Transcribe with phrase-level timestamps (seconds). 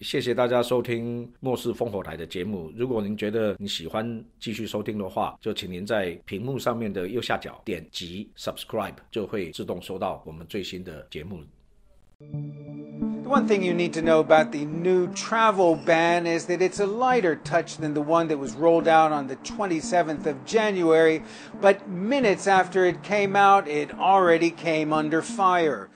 [0.00, 2.72] 谢谢大家收听末世烽火台的节目。
[2.76, 11.40] 如果您觉得你喜欢继续收听的话，就请您在屏幕上面的右下角点击 subscribe，就会自动收到我们最新的节目。
[12.20, 16.86] The one thing you need to know about the new travel ban is that it's a
[16.86, 21.22] lighter touch than the one that was rolled out on the 27th of January,
[21.60, 25.90] but minutes after it came out, it already came under fire.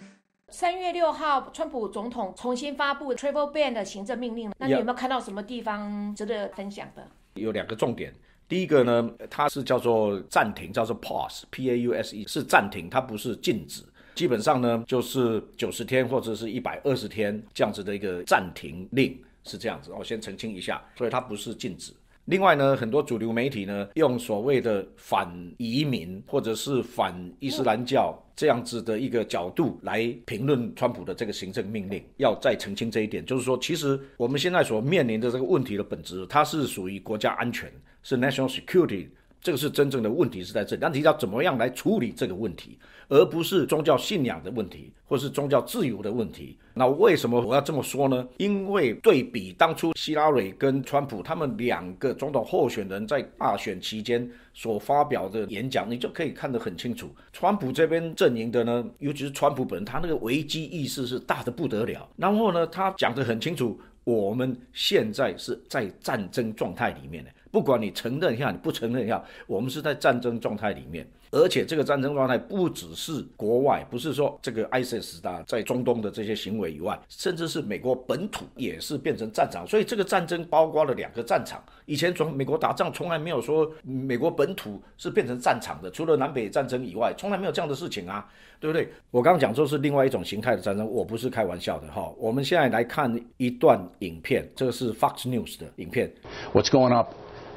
[0.53, 7.09] 三月六号，川普总统重新发布 travel ban 的行政命令，那你有没有看到什么地方值得分享的？
[7.32, 8.13] 有两个重点，
[8.46, 13.82] 第一个呢，它是叫做暂停，叫做 pause，p a u s e，是暂停，它不是禁止。
[14.14, 19.90] 基本上呢，就是九十天或者是一百二十天这样子的一个暂停令，是这样子。
[19.90, 21.95] 我先澄清一下，所以它不是禁止。
[22.26, 32.00] 另外呢，很多主流媒体呢，用所谓的反移民或者是反伊斯兰教这样子的一个角度来评论川普的这个行政命令。
[32.19, 37.70] 要再澄清这一点，就是说，其实我们现在所面临的这个问题的本质，它是属于国家安全，
[38.03, 39.09] 是 national security。
[39.43, 46.57] 这个是真正的问题是在这里，但你要怎么样来处理这个问题，而不是宗教信仰的问题，或是宗教自由的问题。
[46.75, 48.27] 那为什么我要这么说呢？
[48.37, 57.11] 因为对比当初希拉蕊跟川普他们两个总统候选人在大选期间所发表的演讲，你就可以看得很清楚。
[57.33, 62.09] 川普这边阵营的呢，尤其是川普本人，他那个危机意识是大的不得了。
[62.17, 67.31] 然后呢，他讲得很清楚，我们现在是在战争状态里面的。
[67.53, 79.67] 不管你承认一下，你不承认一下，我们是在战争状态里面，而且这个战争状态不只是国外，不是说这个 ISIS 的在中东的这些行为以外，甚至是美国本土也是变成战场。
[79.67, 81.62] 所以这个战争包括了两个战场。
[81.84, 88.27] 以前从美国打仗从来没有说美国本土是变成战场的，除了南北战争以外，从来没有这样的事情啊，
[88.59, 88.89] 对不对？
[89.11, 92.11] 我刚刚讲说是另外一种形态的战争，我不是开玩笑的哈。
[92.16, 96.11] 我们现在来看一段影片，这个是 Fox News 的影片。
[96.55, 97.12] What's going up?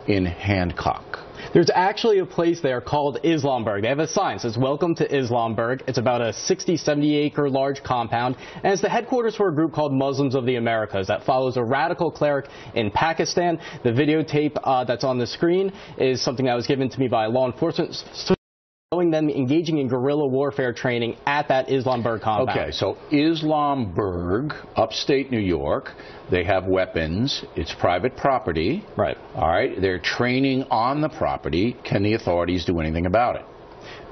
[0.08, 1.20] In Hancock.
[1.53, 3.84] There's actually a place there called Islamberg.
[3.84, 5.83] They have a sign that says, Welcome to Islamberg.
[5.88, 9.71] It's about a 60, 70 acre large compound, and it's the headquarters for a group
[9.71, 13.60] called Muslims of the Americas that follows a radical cleric in Pakistan.
[13.83, 17.27] The videotape uh, that's on the screen is something that was given to me by
[17.27, 17.95] law enforcement
[18.95, 22.50] showing them engaging in guerrilla warfare training at that Islamberg compound.
[22.58, 25.92] Okay, so Islamberg, upstate New York,
[26.32, 27.44] they have weapons.
[27.56, 28.86] It's private property.
[28.95, 29.17] Right.
[29.36, 29.80] All right.
[29.80, 31.76] They're training on the property.
[31.83, 33.45] Can the authorities do anything about it?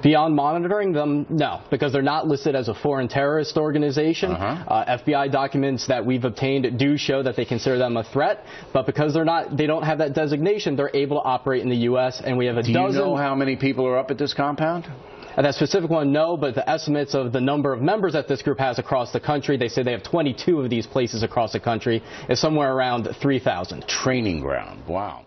[0.02, 4.30] Beyond monitoring them, no, because they're not listed as a foreign terrorist organization.
[4.30, 4.74] Uh-huh.
[4.74, 8.86] Uh, FBI documents that we've obtained do show that they consider them a threat, but
[8.86, 12.22] because they're not, they don't have that designation, they're able to operate in the U.S.
[12.24, 12.92] And we have a do dozen.
[12.92, 14.86] Do you know how many people are up at this compound?
[15.36, 18.42] At that specific one, no, but the estimates of the number of members that this
[18.42, 21.60] group has across the country, they say they have 22 of these places across the
[21.60, 23.86] country, is somewhere around 3,000.
[23.86, 25.24] Training ground, wow.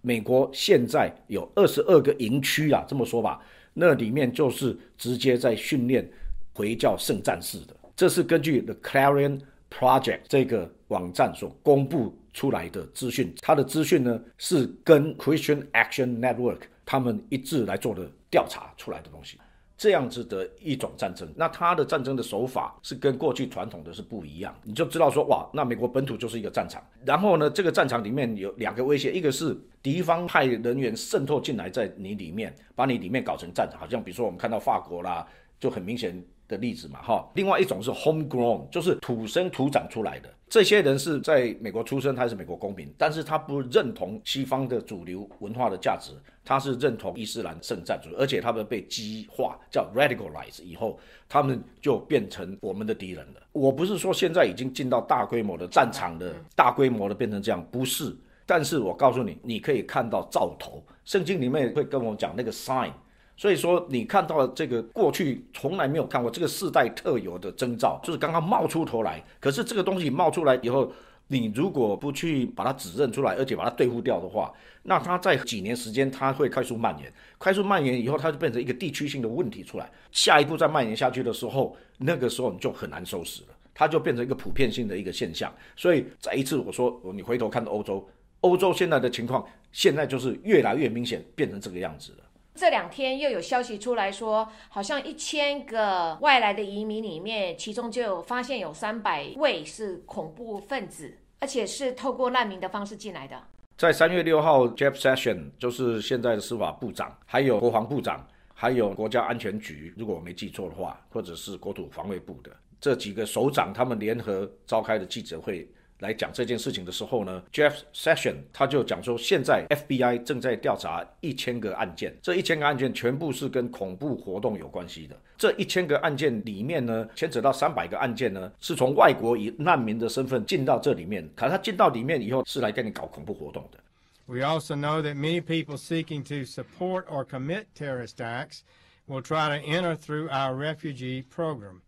[0.00, 3.38] 美国现在有二十二个营区啊，这么说吧，
[3.79, 6.09] 那里面就是直接在训练
[6.51, 9.39] 回教圣战士的，这是根据 The Clarion
[9.69, 13.31] Project 这个网站所公布出来的资讯。
[13.39, 19.39] 它的资讯呢是跟 Christian Action Network 他们一致来做的调查出来的东西。
[19.77, 26.83] 这样子的一种战争，那它的战争的手法是跟过去传统的是不一样，你就知道说哇，那美国本土就是一个战场。
[27.05, 35.25] 然后呢，这个战场里面有两个威胁，一个是敌方派人员渗透进来在你里面，把你里面搞成战场，好像比如说我们看到法国啦，
[35.59, 36.21] 就很明显。
[36.49, 40.29] 的例子嘛，哈，另外一种是 homegrown，就是土生土长出来的。
[40.49, 46.13] 这些人是在美国出生，他是美国公民，但是他不认同西方的主流文化的价值，
[46.45, 50.97] 他是认同伊斯兰圣战主义，而且他们被激化，叫 radicalize 以后，
[51.27, 53.41] 他们就变成我们的敌人了。
[53.51, 58.15] 我不是说现在已经进到大规模的战场的，大规模的变成这样，不是。
[58.45, 62.93] 但是我告诉你，你可以看到兆头，圣经里面会跟我讲那个 sign。
[63.37, 69.23] 所以说，你看到这个过去从来没有看过这个世代特有的征兆，就是刚刚冒出头来。
[69.39, 70.91] 可是这个东西冒出来以后，
[71.27, 74.51] 你如果不去把它指认出来，而且把它对付掉的话，
[74.81, 79.87] 那它在几年时间它会快速蔓延，快速蔓延以后，它就变成一个地区性的问题出来。
[80.11, 85.53] 下一步再蔓延下去的时候，那个时候你就很难收拾了，它就变成一个普遍性的一个现象。
[85.75, 88.09] 所以再一次我说，你回头看欧洲，
[88.41, 92.23] 欧洲现在的情况，现在就是越来越明显变成这个样子了。
[92.57, 103.39] 这两天又有消息出来说，好像一千个外来的移民里面，其中就有发现有三百位是恐怖分子，而且是透过难民的方式进来的。
[103.77, 112.49] 在三月六号，Jeff Sessions 就是现在的司法部长，还有国防部长，还有国家安全局，如果我没记错的话，或者是国土防卫部的
[112.81, 115.69] 这几个首长，他们联合召开的记者会，
[116.00, 125.16] 来讲这件事情的时候呢，Jeff Session 他就讲说，现在 FBI 正在调查一千个案件，这一千个案件全部是跟恐怖活动有关系的。
[125.38, 133.78] 这一千个案件里面呢，牵扯到三百个案件呢，是从外国以难民的身份进到这里面，可他进到里面以后是来跟你搞恐怖活动的。
[134.26, 138.60] We also know that many people seeking to support or commit terrorist acts
[139.06, 141.82] will try to enter through our refugee program.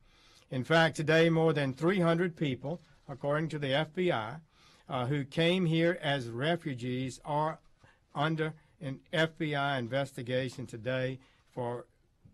[0.50, 2.78] In fact, today more than 300 people
[3.09, 4.39] according to the FBI,
[5.09, 7.59] who came here as refugees are
[8.15, 11.19] under an FBI investigation today
[11.53, 11.85] for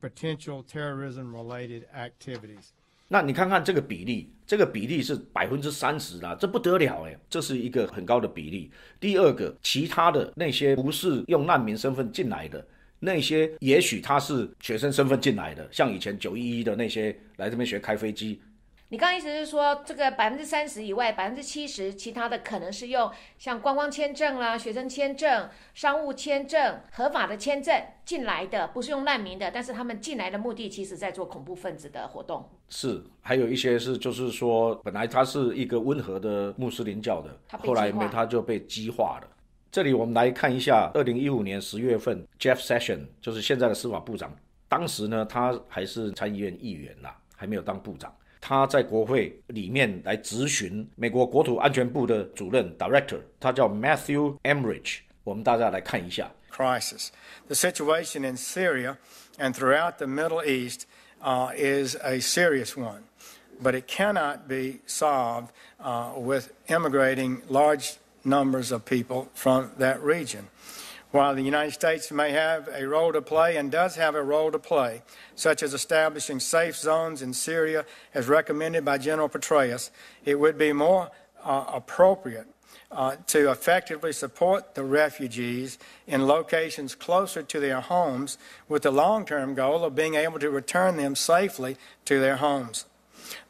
[0.02, 2.74] potential terrorism-related activities.
[3.08, 8.72] 那你看看这个比例，这个比例是百分之三十啦，这不得了哎，这是一个很高的比例。
[9.00, 12.66] 第二个，其他的那些不是用难民身份进来的，
[13.00, 18.42] 那些也许他是学生身份进来的，像以前九一一的那些来这边学开飞机，
[18.90, 32.48] 你刚意思是说，这个百分之三十以外，百分之七十其他的可能是用像观光签证啦、学生签证、商务签证、合法的签证进来的，不是用难民的，但是他们进来的目的其实在做恐怖分子的活动。
[32.70, 39.28] 是，还有一些是就是说，本来他是一个温和的穆斯林教的，后来没他就被激化了。
[39.72, 44.32] 这里我们来看一下，二零一五年十月份，Jeff Sessions 就是现在的司法部长，
[44.70, 48.16] 当时呢他还是参议院议员啦，还没有当部长。
[48.45, 55.01] 他在国会里面来质询美国国土安全部的主任 Director，他叫 Matthew Emrich。
[55.25, 56.31] 我们大家来看一下。
[56.51, 57.11] Crisis.
[57.47, 58.97] The situation in Syria
[59.39, 60.87] and throughout the Middle East
[61.23, 63.03] uh, is a serious one,
[63.63, 70.49] but it cannot be solved uh, with immigrating large numbers of people from that region.
[71.16, 74.52] While the United States may have a role to play and does have a role
[74.52, 75.02] to play,
[75.34, 79.92] such as establishing safe zones in Syria as recommended by General Petraeus,
[80.26, 81.10] it would be more
[81.42, 82.48] uh, appropriate
[82.92, 89.26] uh, to effectively support the refugees in locations closer to their homes with the long
[89.26, 92.84] term goal of being able to return them safely to their homes.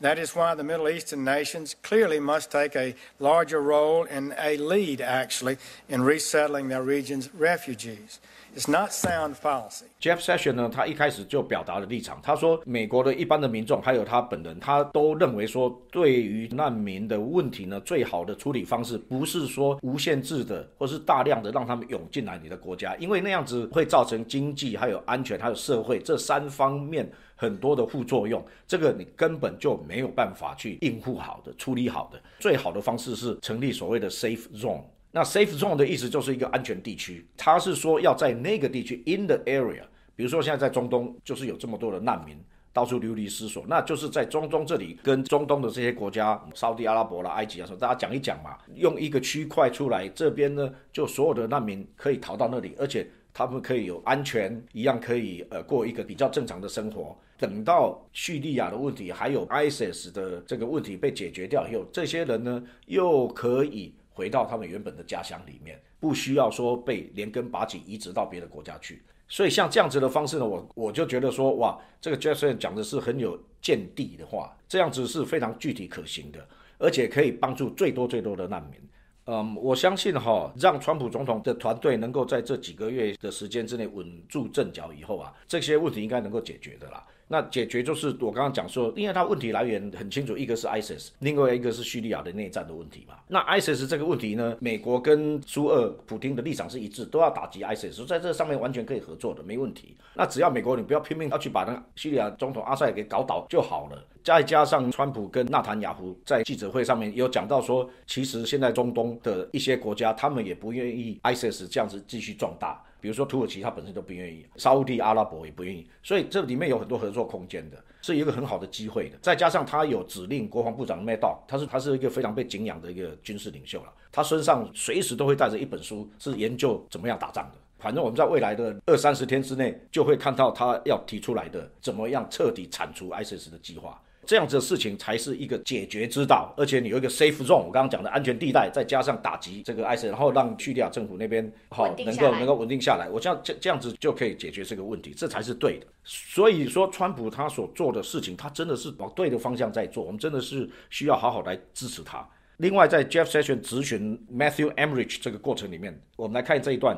[0.01, 4.57] That is why the Middle Eastern nations clearly must take a larger role and a
[4.57, 5.57] lead, actually,
[5.88, 8.19] in resettling their region's refugees.
[8.56, 9.83] It's not sound policy.
[10.00, 12.22] Jeff Sessions 呢，他一开始就表达了立场。
[12.24, 28.44] 他说，美国的一般的民众，还有他本人，他都认为说，对于难民的问题呢，最好的处理方式不是说无限制的，或是大量的让他们涌进来你的国家，因为那样子会造成经济、还有安全、还有社会这三方面很多的副作用。
[28.68, 32.22] 这个你根本就没有办法去应付好的、处理好的。
[32.40, 34.82] 最好的方式是成立所谓的 safe zone。
[35.12, 39.84] 那 safe zone 的意思就是一个安全地区，他是说要在那个地区 in the area，
[40.14, 42.38] 比如说现在在中东就是有这么多的难民
[42.74, 57.18] 到处流离失所，那就是在中东这里跟中东的这些国家，沙地阿拉伯啦、埃及啊，说大家讲一讲嘛，用一个区块出来，这边呢就所有的难民可以逃到那里，而且他们可以有安全，一样可以呃过一个比较正常的生活。
[57.38, 63.94] 等到叙利亚的问题还有 ISIS 的这个问题被解决掉以后，这些人呢又可以。
[64.18, 69.04] 回到他们原本的家乡里面，不需要说被连根拔起移植到别的国家去。
[69.28, 76.40] 所以像这样子的方式呢，我我就觉得说，哇，这个 Jason 讲的是很有见地的话，这样子是非常具体可行的，
[76.78, 78.80] 而且可以帮助最多最多的难民。
[79.26, 87.06] 嗯，我相信哈，让川普总统的团队能够在这几个月的时间之内稳住阵脚以后啊，这些问题应该能够解决的啦。
[87.28, 93.16] 那解决就是我刚刚讲说，因为它问题来源很清楚，一个是 ISIS，另外一个是叙利亚的内战的问题嘛。
[93.28, 99.96] 那 ISIS 这个问题呢，美国跟苏俄普京的立场是一致，都要打击 ISIS，在这上面完全可以合作的，没问题。
[100.14, 104.06] 那只要美国你不要拼命要去把那叙利亚总统阿塞给搞倒就好了。
[104.24, 112.84] 再加上川普跟纳坦雅胡在记者会上面有讲到说，其实现在中东的一些国家，他们也不愿意 ISIS 这样子继续壮大。
[113.06, 119.18] 比如说土耳其，他本身都不愿意；沙地阿拉伯也不愿意，所以这里面有很多合作空间的，是一个很好的机会的。
[119.21, 123.94] 再加上他有指令国防部长 Mel，他是他是一个非常被敬仰的一个军事领袖了。
[124.12, 127.59] 他身上随时都会带着一本书，是研究怎么样打仗的。
[127.78, 134.02] 反正我们在未来的二三十天之内，就会看到他要提出来的怎么样彻底铲除 ISIS 的计划。
[134.26, 145.86] 这样子的事情才是一个解决之道，而且你有一个 safe zone，我刚刚讲的安全地带，再加上打击这个 ISIS，然后让叙利亚政府那边好能够能够稳定下来，我这样这这样子就可以解决这个问题，这才是对的。
[146.04, 152.28] 所以说，川普他所做的事情，他真的是往对的方向在做，我们真的是需要好好来支持他。
[152.58, 156.98] 另外，在 Jeff Sessions 咨询 Matthew Emrich 这个过程里面，我们来看这一段。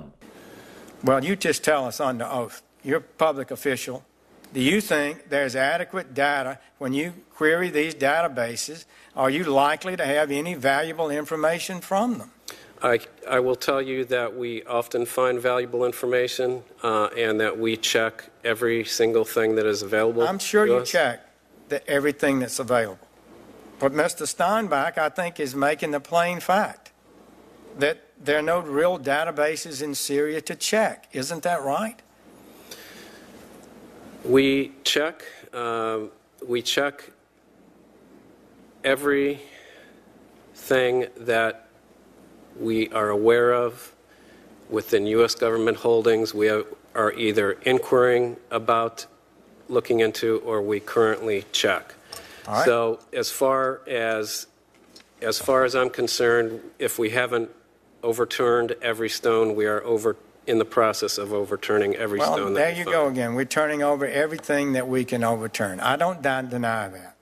[1.03, 2.59] Well, you just tell us on the oath.
[2.83, 4.01] You're a public official.
[4.53, 8.85] Do you think there's adequate data when you query these databases?
[9.15, 12.31] Are you likely to have any valuable information from them?
[12.81, 17.75] I, I will tell you that we often find valuable information uh, and that we
[17.75, 20.21] check every single thing that is available.
[20.21, 20.89] I'm sure you us.
[20.89, 21.27] check
[21.69, 23.07] the, everything that's available.
[23.79, 24.27] But Mr.
[24.27, 26.91] Steinbach, I think, is making the plain fact
[27.77, 31.07] that there are no real databases in Syria to check.
[31.13, 32.01] Isn't that right?
[34.27, 36.11] We check, um,
[36.45, 37.11] we check
[38.83, 39.39] everything
[41.17, 41.67] that
[42.59, 43.93] we are aware of
[44.69, 45.33] within U.S.
[45.35, 46.33] government holdings.
[46.33, 46.65] We are-
[47.15, 49.05] either inquiring about,
[49.69, 51.93] looking into, or we currently check.
[52.47, 52.65] Right.
[52.65, 54.47] So as far as,
[55.21, 57.51] as far as I'm concerned, if we haven't
[58.01, 60.15] overturned every stone, we are over,
[60.47, 62.93] in the process of overturning every Well, stone that there you find.
[62.93, 63.35] go again.
[63.35, 65.79] We're turning over everything that we can overturn.
[65.79, 67.13] I don't de- deny that.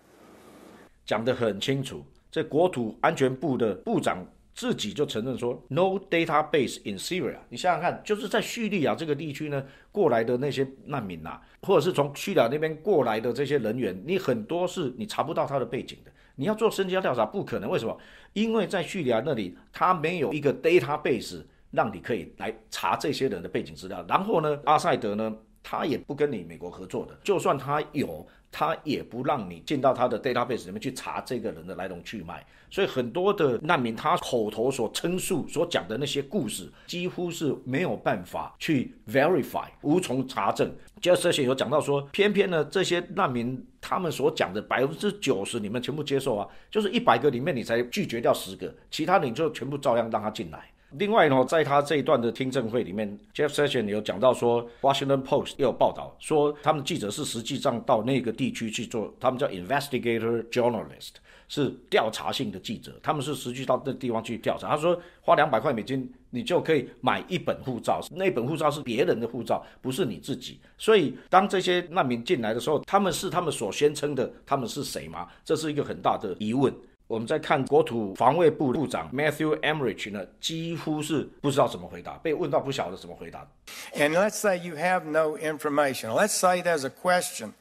[1.06, 2.06] 讲得很清楚。
[2.32, 7.38] 这国土安全部的部长自己就承认说，no database in Syria。
[7.50, 16.12] 你想想看，就是在叙利亚这个地区呢，过来的那些难民呐、或者是从叙利亚那边过来的这些人员，你很多是你查不到他的背景的。
[16.38, 17.98] 你要做深交调查不可能，为什么？
[18.34, 21.42] 因为在叙利亚那里，他没有一个 database
[21.76, 24.04] 让你可以来查这些人的背景资料。
[24.08, 32.46] 然后呢，阿塞德呢，他也不跟你美国合作的，就算他有，他也不让你进到他的 database 里面去查这个人的来龙去脉。
[32.72, 40.70] 所以很多的难民，他口头所陈述、所讲的那些故事，几乎是没有办法去 verify，无从查证。
[41.02, 50.70] Jeff Sessions 有讲到说，偏偏呢这些难民他们所讲的百分之九十你们全部接受啊，就是一百个里面你才拒绝掉十个，其他你就全部照样让他进来。
[50.98, 61.16] 另外呢，在他这一段的听证会里面，Jeff Sessions 有讲到说，《Washington Post》也有报道说，他们记者是实际上到那个地区去做，他们叫 investigator journalist，
[61.50, 64.70] 是调查性的记者，他们是实际到那地方去调查。
[64.70, 70.60] 他说，花两百块美金，你就可以买一本护照，那本护照是别人的护照，不是你自己。
[70.78, 75.28] 所以，当这些难民进来的时候，他们是他们所宣称的，他们是谁吗？
[75.44, 76.74] 这是一个很大的疑问。
[77.07, 83.47] 我们在看国土防卫部部长 Matthew Emmerich 呢，几乎是不知道怎么回答，被问到不晓得怎么回答。
[83.95, 86.11] And let's say you have no information.
[86.11, 87.55] Let's say there's a question.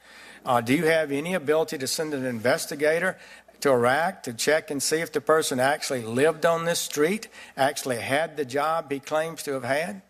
[0.44, 3.16] Uh, do you have any ability to send an investigator
[3.60, 7.98] to Iraq to check and see if the person actually lived on this street, actually
[7.98, 10.02] had the job he claims to have had?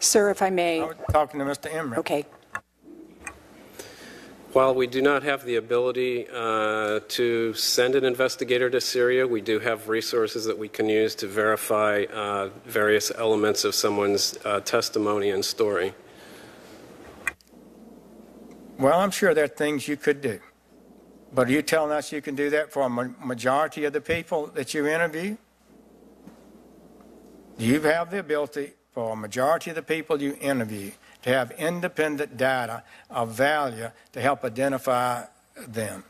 [0.00, 0.80] Sir, if I may.
[0.80, 1.70] I was talking to Mr.
[1.72, 1.98] Emmerich.
[1.98, 2.24] Okay.
[4.53, 9.41] While we do not have the ability uh, to send an investigator to Syria, we
[9.41, 14.59] do have resources that we can use to verify uh, various elements of someone's uh,
[14.59, 15.95] testimony and story.
[18.77, 20.39] Well, I'm sure there are things you could do.
[21.33, 24.45] But are you telling us you can do that for a majority of the people
[24.53, 25.35] that you interview?
[27.57, 30.91] Do you have the ability for a majority of the people you interview
[31.23, 35.23] to have independent data of value to help identify
[35.67, 36.03] them?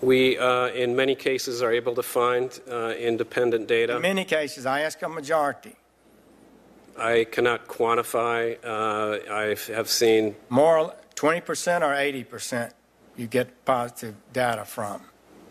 [0.00, 3.96] We, uh, in many cases, are able to find uh, independent data.
[3.96, 5.76] In many cases, I ask a majority.
[6.98, 8.58] I cannot quantify.
[8.64, 12.72] Uh, I have seen More, 20% or 80%
[13.16, 15.02] you get positive data from.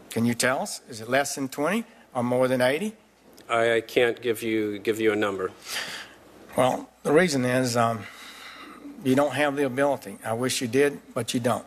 [0.09, 0.81] Can you tell us?
[0.89, 2.93] Is it less than 20 or more than 80?
[3.49, 5.51] I, I can't give you give you a number.
[6.57, 7.99] Well, the reason is um,
[9.03, 10.17] you don't have the ability.
[10.23, 11.63] I wish you did, but you don't.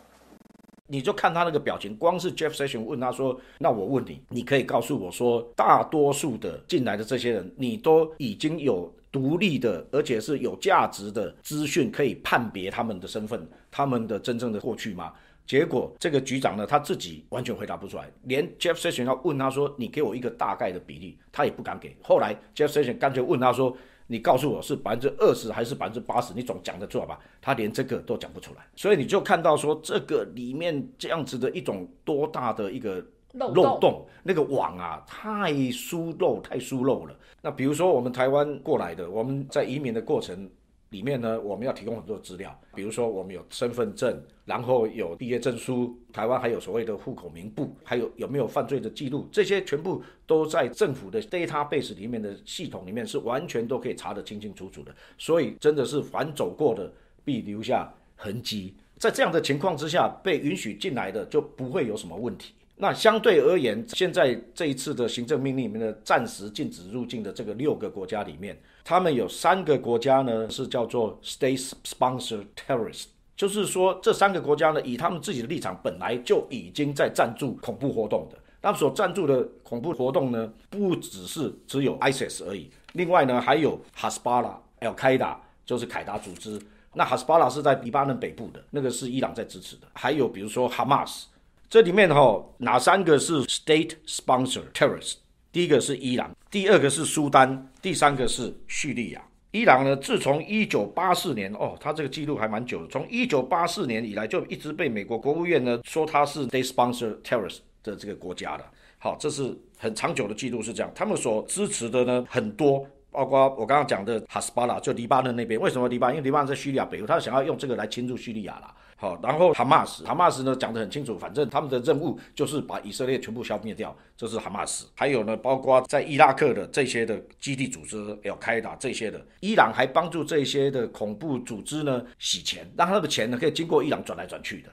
[0.87, 15.11] 你就看他那个表情，光是 Jeff Session 问他说：“那我问你，你可以告诉我说，大多数的进来的这些人，你都已经有独立的，而且是有价值的资讯，可以判别他们的身份，他们的真正的过去吗？”
[15.47, 21.95] 结果这个局长呢，他自己完全回答不出来，连 Jeff Session 要问他说：“你给我一个大概的比例”，他也不敢给。
[22.01, 23.75] 后来 Jeff Sessions 干脆问他说
[24.07, 26.33] ：“你告诉我是百分之二十还是百分之八十？
[26.33, 37.15] 你总讲得出来吧？”他连这个都讲不出来，所以你就看到说这个里面这样子的一种多大的一个漏洞漏洞，那个网啊太疏漏太疏漏了。
[37.41, 40.49] 那比如说我们台湾过来的，我们在移民的过程
[40.95, 54.95] 里面呢，我们要提供很多资料，比如说我们有身份证，然后有毕业证书，台湾还有所谓的户口名簿，还有有没有犯罪的记录，这些全部都在政府的 database 里面的系统里面是完全都可以查得清清楚楚的。
[55.17, 56.89] 所以真的是凡走过的
[57.25, 58.73] 必留下痕迹。
[58.97, 62.53] 在这样的情况之下，被允许进来的就不会有什么问题。
[62.77, 86.61] 那相对而言，现在这一次的行政命令里面的暂时禁止入境的这个六个国家里面，他们有三个国家呢是叫做 state sponsor terrorist，就是说这三个国家呢以他们自己的立场本来就已经在赞助恐怖活动的，他们所赞助的恐怖活动呢不只是只有 ISIS 而已，另外呢还有 h a s b a l a Al Qaeda，就是凯达组织。
[86.93, 91.23] 那 h a s b a l a 是在黎巴嫩北部的，那个是伊朗在支持的，还有比如说 Hamas。
[91.67, 95.15] 这里面哈哪三个是 state sponsor terrorist？
[95.55, 99.21] 第一个是伊朗，第二个是苏丹，第三个是叙利亚。
[99.51, 108.65] 伊朗呢，自从一九八四年哦，它这个记录还蛮久的，从一九八四年以来就一直被美国国务院呢说它是 state sponsor terrorist 的这个国家的。
[108.97, 110.91] 好，这是很长久的记录是这样。
[110.93, 115.57] 他们所支持的呢很多，包括我刚刚讲的哈斯巴拉，就黎巴嫩那边。
[115.57, 116.09] 为什么黎巴？
[116.09, 118.75] 因为黎巴嫩在叙利亚北部，他想要用这个来侵入叙利亚了。
[118.97, 124.87] 好，然后哈马斯，哈马斯呢讲得很清楚，反正他们的任务就是把以色列全部消灭掉，这是哈马斯。
[124.95, 134.69] 还有呢，包括在伊拉克的这些的基地组织，Al Qaeda 这些的，伊朗还帮助这些的恐怖组织呢洗钱，让他的钱呢可以经过伊朗转来转去的，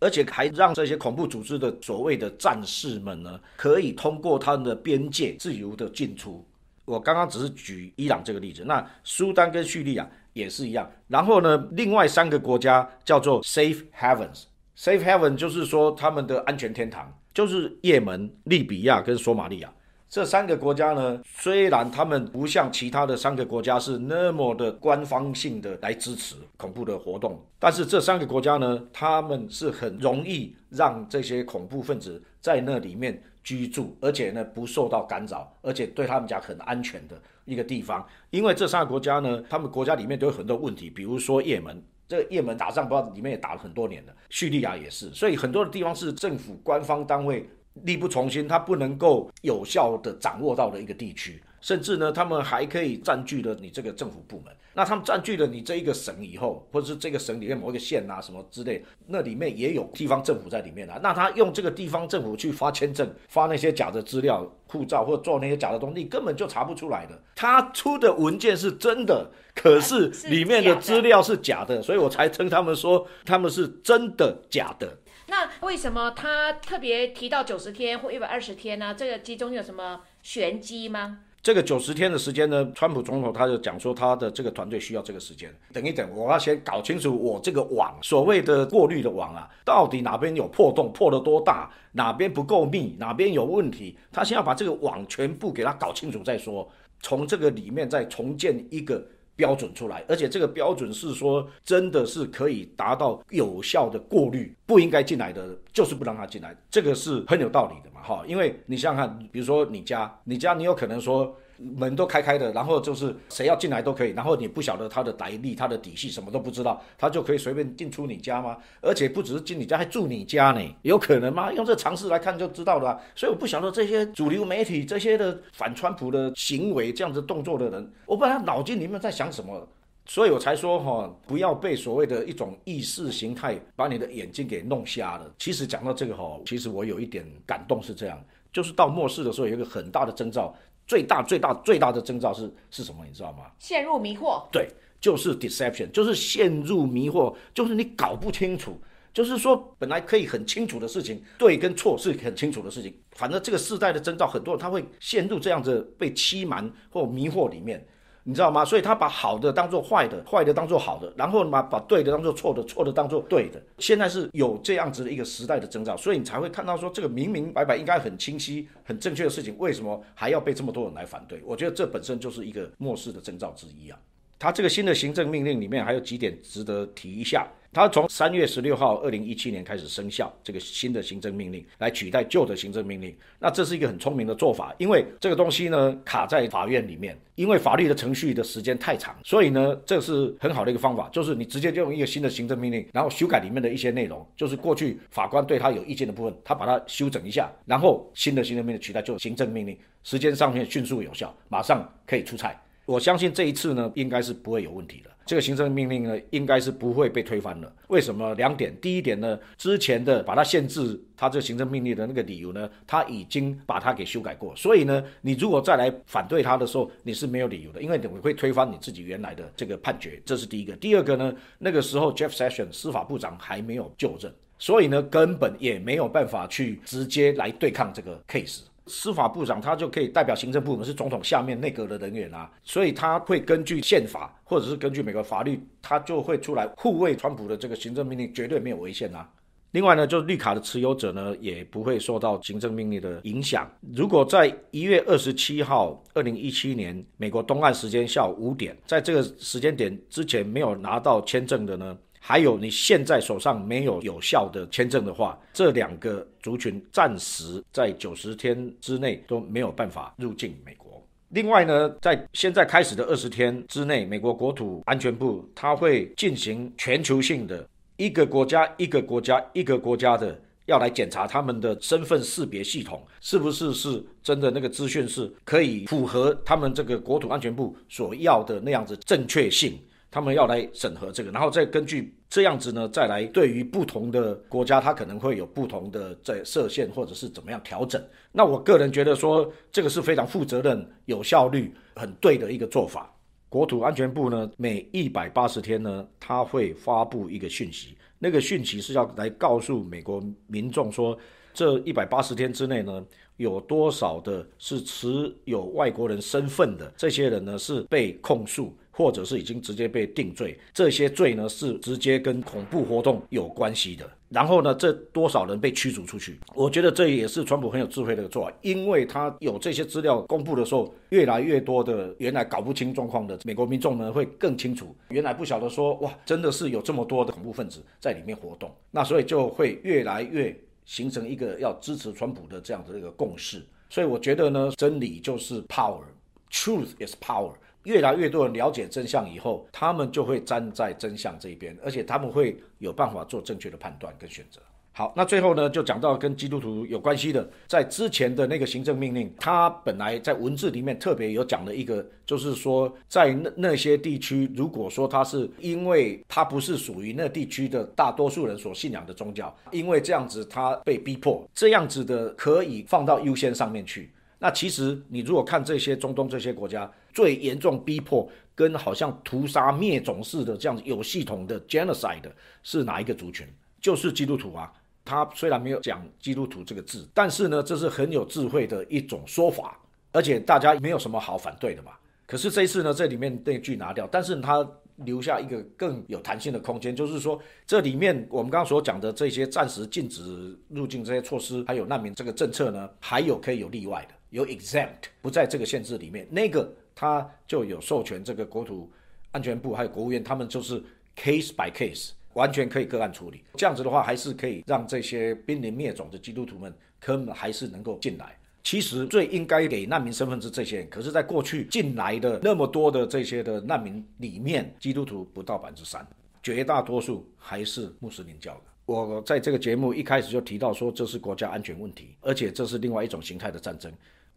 [0.00, 6.46] 而且还让这些恐怖组织的所谓的战士们呢可以通过他们的边界自由的进出。
[6.84, 10.06] 我刚刚只是举伊朗这个例子，那苏丹跟叙利亚。
[10.32, 14.44] 也是一样，然后呢，另外三个国家叫做 Safe Havens。
[14.76, 19.70] Safe Haven 就是说他们的安全天堂，就是也门、利比亚跟索马利亚
[20.08, 21.20] 这三个国家呢。
[21.24, 37.20] 虽然他们不像其他的三个国家是那么的官方性的来支持恐怖的活动，但是这三个国家呢，他们是很容易让这些恐怖分子在那里面居住，而且呢不受到干扰，而且对他们讲很安全的。
[37.44, 47.48] 一个地方，因为这三个国家呢，他们国家里面都有很多问题，比如说也门，这个也门打仗不知道里面也打了很多年了，叙利亚也是，所以很多的地方是政府官方单位
[47.84, 51.42] 力不从心，他不能够有效的掌握到的一个地区。
[51.62, 54.54] 甚至呢，他们还可以占据了你这个政府部门。
[54.74, 60.98] 那他们占据了你这一个省以后，或者是这个省里面某一个县啊什么之类，那里面也有地方政府在里面啊。
[61.02, 67.22] 那他用这个地方政府去发签证、发那些假的资料、护照或者做那些假的东西，根本就查不出来的。
[67.36, 74.98] 他出的文件是真的，可是里面的资料是假的，所以我才称他们说他们是真的假的。
[75.28, 78.94] 那为什么他特别提到九十天或一百二十天呢？
[78.94, 81.20] 这个其中有什么玄机吗？
[81.42, 85.52] 这个九十天的时间呢，川普总统他就讲说，他的这个团队需要这个时间。
[85.72, 99.04] 等一等，我要先搞清楚我这个网，所谓的过滤的网啊，到底哪边有破洞，破了多大，哪边不够密，哪边有问题，他先要把这个网全部给他搞清楚再说，从这个里面再重建一个
[99.36, 107.90] 标准出来，而且这个标准是说真的是可以达到有效的过滤，不应该进来的就是不让他进来，这个是很有道理的。
[107.94, 111.36] 嘛，哈，因为你想想看，比如说你家，你家你有可能说
[111.76, 118.56] 门都开开的，然后就是谁要进来都可以，然后你不晓得他的来历、他的底细，什么都不知道，他就可以随便进出你家吗？
[118.80, 121.52] 而且不只是进你家，还住你家呢，有可能吗？
[121.52, 123.00] 用这常识来看就知道了。
[123.14, 129.66] 所以我不晓得这些主流媒体这些的反川普的行为这样子动作的人，我不知道他脑筋里面在想什么。
[130.04, 135.32] 所以我才说哈，不要被所谓的一种意识形态把你的眼睛给弄瞎了。
[135.38, 138.20] 其实讲到这个哈，其实我有一点感动是这样，
[138.52, 140.52] 就是到末世的时候有一个很大的征兆，
[140.86, 143.04] 最大最大最大的征兆是是什么？
[143.06, 143.50] 你知道吗？
[143.58, 144.44] 陷入迷惑。
[144.50, 144.68] 对，
[145.00, 148.78] 就是 deception，就是陷入迷惑，就是你搞不清楚，
[149.12, 157.86] 就是说本来可以很清楚的事情，对跟错是很清楚的事情，反正这个世代的征兆，很多人他会陷入这样子被欺瞒或迷惑里面。
[158.24, 158.64] 你知道吗？
[158.64, 163.60] 所以他把好的当做坏的，坏的当做好的，然后把把对的当做错的，错的当做对的。
[163.78, 171.42] 现在是有这样子的一个时代的征兆，所以你才会看到说这个明明白白应该很清晰、很正确的事情，为什么还要被这么多人来反对？
[171.44, 173.98] 我觉得这本身就是一个末世的征兆之一啊。
[174.38, 177.46] 他这个新的行政命令里面还有几点值得提一下。
[177.72, 183.16] 他从三月十六号二零一七年开始生效这个新的行政命令，来取代旧的行政命令。
[183.38, 202.60] 那这是一个很聪明的做法，因为这个东西呢卡在法院里面，因为法律的程序的时间太长，所以呢这是很好的一个方法，就是你直接就用一个新的行政命令，然后修改里面的一些内容，就是过去法官对他有意见的部分，他把它修整一下，然后新的行政命令取代旧行政命令，时间上面迅速有效，马上可以出菜。
[202.84, 205.10] 我相信这一次呢应该是不会有问题的。
[205.32, 207.74] 这个行政命令呢，应该是不会被推翻的。
[207.88, 208.34] 为什么？
[208.34, 208.70] 两点。
[208.82, 214.54] 第一点呢，之前的把它限制它这个行政命令的那个理由呢，他已经把它给修改过。
[214.54, 220.20] 所以呢，你如果再来反对它的时候，你是没有理由的，因为你会推翻你自己原来的这个判决。
[220.22, 220.76] 这是第一个。
[220.76, 224.30] 第二个呢，那个时候 Jeff Sessions 司法部长还没有就任。
[224.58, 228.64] 所以呢，根本也没有办法去直接来对抗这个 case。
[228.86, 239.28] 司法部长他就可以代表行政部门，是总统下面内阁的人员啊，所以他会根据宪法或者是根据美国法律，他就会出来护卫川普的这个行政命令绝对没有违宪啊。
[239.70, 243.66] 另外呢，就是绿卡的持有者呢，也不会受到行政命令的影响。
[243.94, 261.04] 如果在一月二十七号，二零一七年美国东岸时间下午五点，在这个时间点之前没有拿到签证的呢，还有你现在手上没有有效的签证的话，这两个族群暂时在九十天之内都没有办法入境美国。
[261.30, 267.68] 另外呢，在现在开始的二十天之内，美国国土安全部它会进行全球性的。
[267.96, 279.78] 一个国家一个国家一个国家的要来检查他们的身份识别系统是不是是真的那个资讯是可以符合他们这个国土安全部所要的那样子正确性，
[280.12, 288.00] 他们要来审核这个，然后再根据这样子呢，再来对于不同的国家，它可能会有不同的在设限或者是怎么样调整。
[288.30, 293.10] 那我个人觉得说这个是非常负责任、有效率、很对的一个做法。
[293.48, 297.96] 国土安全部呢，每一百八十天呢，他会发布一个讯息。
[298.18, 301.18] 那个讯息是要来告诉美国民众说，
[301.54, 303.02] 这一百八十天之内呢，
[303.38, 308.76] 有多少的是持有外国人身份的这些人呢，是被控诉。
[308.92, 314.08] 或者是已经直接被定罪，这些罪呢是直接跟恐怖活动有关系的。
[314.28, 316.38] 然后呢，这多少人被驱逐出去？
[316.54, 333.62] 我觉得这也是川普很有智慧的做法，因为他有这些资料公布的时候，越来越多的原来搞不清状况的美国民众呢会更清楚，原来不晓得说哇，真的是有这么多的恐怖分子在里面活动，那所以就会越来越形成一个要支持川普的这样的一个共识。
[333.90, 337.52] 所以我觉得呢，真理就是 power，truth is power。
[337.84, 344.60] 越来越多人了解真相以后，他们就会站在真相这一边，而且他们会有办法做正确的判断跟选择。
[344.94, 364.10] 好，那最后呢，就讲到跟基督徒有关系的，在之前的那个行政命令，他本来在文字里面特别有讲的一个，就是说在那那些地区，如果说他是因为他不是属于那地区的大多数人所信仰的宗教，因为这样子他被逼迫，这样子的可以放到优先上面去。
[364.38, 366.88] 那其实你如果看这些中东这些国家。
[367.12, 372.30] 最严重逼迫跟好像屠杀灭种似的这样子有系统的 genocide
[372.62, 373.46] 是哪一个族群？
[373.80, 374.72] 就是基督徒啊。
[375.04, 379.76] 他虽然没有讲基督徒这个字，但是呢，这是很有智慧的一种说法，
[380.12, 381.90] 而且大家没有什么好反对的嘛。
[382.24, 384.64] 可是这一次呢，这里面那句拿掉，但是他
[384.98, 396.72] 留下一个更有弹性的空间，就是说这里面我们刚刚所讲的这些暂时禁止入境这些措施，还有难民这个政策呢，还有可以有例外的，有 exempt 不在这个限制里面，那个。
[396.94, 398.90] 他就有授权这个国土
[399.30, 400.82] 安全部还有国务院，他们就是
[401.16, 403.42] case by case，完全可以个案处理。
[403.54, 408.36] 这样子的话，还是可以让这些濒临灭种的基督徒们，他们还是能够进来。
[408.64, 416.06] 其实最应该给难民身份是这些人，可是，在过去进来的那么多的这些的难民里面，基督徒不到百分之三，
[416.44, 418.60] 绝大多数还是穆斯林教的。
[418.86, 423.92] 我在这个节目一开始就提到说，这是国家安全问题，而且这是另外一种形态的战争。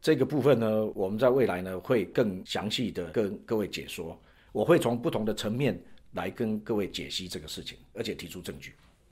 [0.05, 4.15] 这个部分呢，我们在未来呢会更详细的跟各位解说，
[4.51, 5.75] 我会从不同的层面
[6.11, 8.75] 来跟各位解析这个事情，而且提出证据。